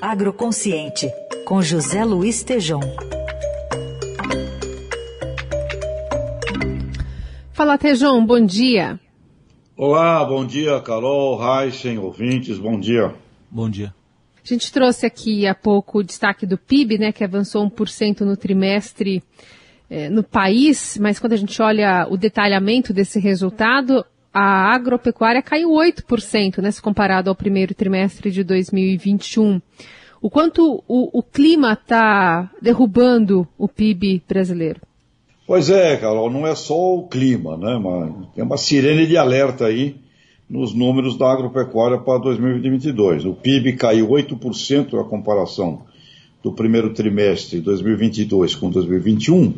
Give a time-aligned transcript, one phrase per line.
[0.00, 1.10] Agroconsciente,
[1.44, 2.80] com José Luiz Tejom.
[7.52, 9.00] Fala, Tejom, bom dia.
[9.76, 13.12] Olá, bom dia, Carol, Heisen, ouvintes, bom dia.
[13.50, 13.92] Bom dia.
[14.36, 18.36] A gente trouxe aqui há pouco o destaque do PIB, né, que avançou 1% no
[18.36, 19.20] trimestre
[19.90, 24.04] eh, no país, mas quando a gente olha o detalhamento desse resultado,
[24.38, 29.60] a agropecuária caiu 8%, né, se comparado ao primeiro trimestre de 2021.
[30.22, 34.80] O quanto o, o clima está derrubando o PIB brasileiro?
[35.44, 37.80] Pois é, Carol, não é só o clima, né?
[38.34, 39.96] Tem uma sirene de alerta aí
[40.48, 43.24] nos números da agropecuária para 2022.
[43.24, 45.82] O PIB caiu 8% na comparação
[46.42, 49.54] do primeiro trimestre de 2022 com 2021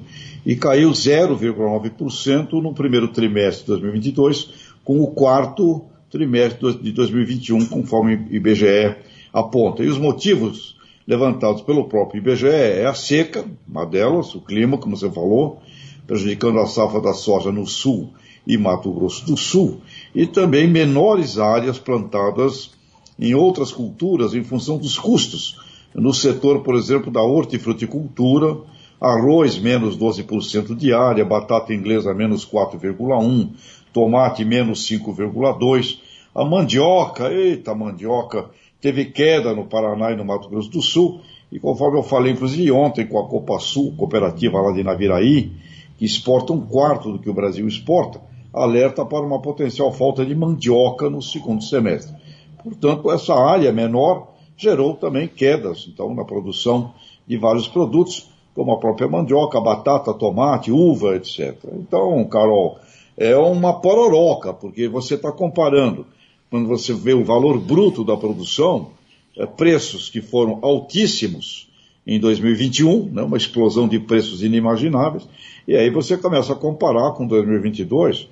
[0.47, 8.17] e caiu 0,9% no primeiro trimestre de 2022 com o quarto trimestre de 2021, conforme
[8.17, 8.97] o IBGE
[9.33, 9.85] aponta.
[9.85, 14.97] E os motivos levantados pelo próprio IBGE é a seca, uma delas, o clima, como
[14.97, 15.61] você falou,
[16.07, 18.11] prejudicando a safra da soja no sul
[18.47, 19.81] e Mato Grosso do Sul,
[20.15, 22.71] e também menores áreas plantadas
[23.19, 25.59] em outras culturas em função dos custos.
[25.95, 28.57] No setor, por exemplo, da hortifruticultura,
[29.01, 33.51] arroz menos 12% de área, batata inglesa menos 4,1%,
[33.93, 35.99] tomate menos 5,2%,
[36.35, 41.59] a mandioca, eita mandioca, teve queda no Paraná e no Mato Grosso do Sul, e
[41.59, 45.51] conforme eu falei, inclusive ontem, com a Copa Sul, cooperativa lá de Naviraí,
[45.99, 48.21] que exporta um quarto do que o Brasil exporta,
[48.53, 52.15] alerta para uma potencial falta de mandioca no segundo semestre.
[52.63, 56.93] Portanto, essa área menor gerou também quedas, então, na produção
[57.27, 61.57] de vários produtos, como a própria mandioca, batata, tomate, uva, etc.
[61.75, 62.79] Então, Carol,
[63.17, 66.07] é uma pororoca, porque você está comparando
[66.51, 68.91] quando você vê o valor bruto da produção,
[69.37, 71.69] é, preços que foram altíssimos
[72.07, 75.29] em 2021, né, uma explosão de preços inimagináveis,
[75.69, 78.27] e aí você começa a comparar com 2022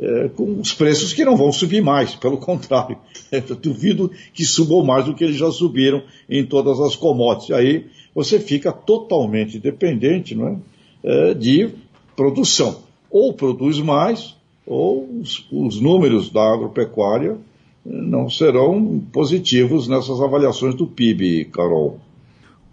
[0.00, 2.96] é, com os preços que não vão subir mais, pelo contrário,
[3.32, 7.50] eu duvido que subam mais do que eles já subiram em todas as commodities.
[7.50, 10.62] Aí você fica totalmente dependente não
[11.02, 11.70] é, é de
[12.14, 12.87] produção.
[13.10, 14.36] Ou produz mais,
[14.66, 17.36] ou os, os números da agropecuária
[17.84, 21.98] não serão positivos nessas avaliações do PIB, Carol.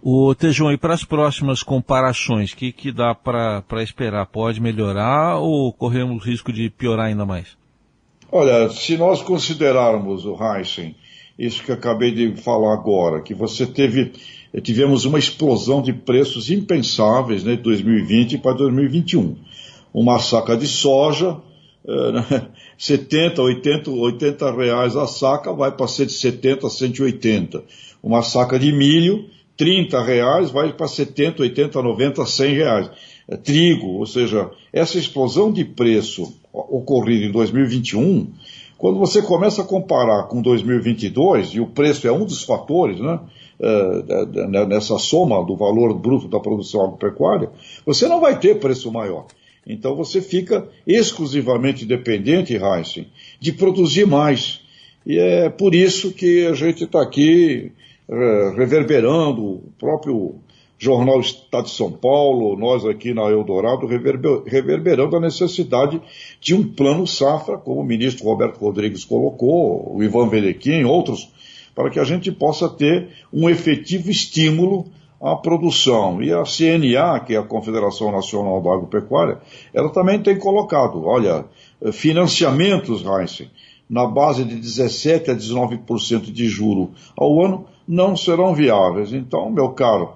[0.02, 4.26] O Tejão, e para as próximas comparações, o que, que dá para esperar?
[4.26, 7.56] Pode melhorar ou corremos risco de piorar ainda mais?
[8.30, 10.94] Olha, se nós considerarmos o Heisen,
[11.38, 14.12] isso que acabei de falar agora, que você teve,
[14.62, 19.36] tivemos uma explosão de preços impensáveis né, de 2020 para 2021.
[19.96, 21.38] Uma saca de soja,
[22.76, 27.64] 70, 80, 80 reais a saca, vai para 170, 180.
[28.02, 29.24] Uma saca de milho,
[29.56, 32.90] 30 reais, vai para 70, 80, 90, 100 reais.
[33.26, 38.30] É, trigo, ou seja, essa explosão de preço ocorrida em 2021,
[38.76, 43.18] quando você começa a comparar com 2022, e o preço é um dos fatores, né,
[43.58, 47.50] é, nessa soma do valor bruto da produção agropecuária,
[47.86, 49.24] você não vai ter preço maior.
[49.66, 53.08] Então você fica exclusivamente dependente, Heisen,
[53.40, 54.60] de produzir mais.
[55.04, 57.72] E é por isso que a gente está aqui
[58.08, 60.36] é, reverberando, o próprio
[60.78, 66.00] Jornal Estado de São Paulo, nós aqui na Eldorado, reverber, reverberando a necessidade
[66.40, 71.30] de um plano safra, como o ministro Roberto Rodrigues colocou, o Ivan Velequim, outros,
[71.74, 74.86] para que a gente possa ter um efetivo estímulo
[75.20, 76.22] a produção.
[76.22, 79.38] E a CNA, que é a Confederação Nacional da Agropecuária,
[79.72, 81.44] ela também tem colocado, olha,
[81.92, 83.48] financiamentos, Heinz,
[83.88, 89.12] na base de 17 a 19% de juro ao ano, não serão viáveis.
[89.12, 90.14] Então, meu caro,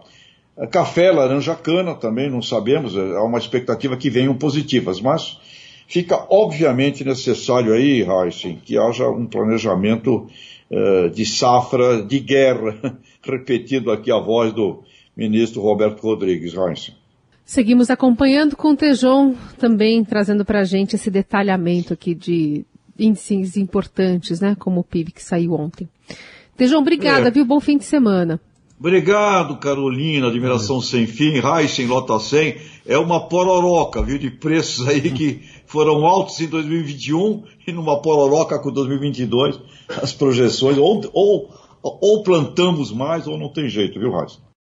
[0.71, 5.39] café, laranja, cana também, não sabemos, há uma expectativa que venham positivas, mas
[5.87, 10.27] fica obviamente necessário aí, Heisen, que haja um planejamento
[10.71, 12.77] uh, de safra de guerra,
[13.23, 14.83] repetido aqui a voz do
[15.21, 16.55] ministro Roberto Rodrigues.
[16.55, 16.93] Heinz.
[17.45, 22.65] Seguimos acompanhando com o Tejon também trazendo para a gente esse detalhamento aqui de
[22.99, 25.87] índices importantes, né, como o PIB que saiu ontem.
[26.57, 27.31] Tejon, obrigada, é.
[27.31, 27.45] viu?
[27.45, 28.41] Bom fim de semana.
[28.79, 32.57] Obrigado, Carolina, admiração sem fim, Heisen, Lota 100,
[32.87, 38.59] é uma pororoca, viu, de preços aí que foram altos em 2021 e numa pororoca
[38.59, 39.61] com 2022,
[40.03, 41.51] as projeções, ou, ou,
[41.83, 44.41] ou plantamos mais ou não tem jeito, viu, Heisen?